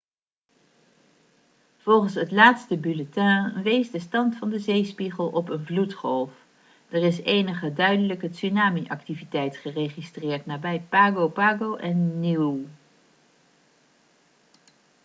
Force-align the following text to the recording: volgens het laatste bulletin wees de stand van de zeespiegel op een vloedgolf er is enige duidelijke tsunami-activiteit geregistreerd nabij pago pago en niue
volgens 1.77 2.13
het 2.13 2.31
laatste 2.31 2.77
bulletin 2.77 3.63
wees 3.63 3.91
de 3.91 3.99
stand 3.99 4.35
van 4.37 4.49
de 4.49 4.59
zeespiegel 4.59 5.27
op 5.27 5.49
een 5.49 5.65
vloedgolf 5.65 6.31
er 6.89 7.03
is 7.03 7.21
enige 7.21 7.73
duidelijke 7.73 8.29
tsunami-activiteit 8.29 9.57
geregistreerd 9.57 10.45
nabij 10.45 10.81
pago 10.89 11.29
pago 11.29 11.75
en 11.75 12.19
niue 12.19 12.65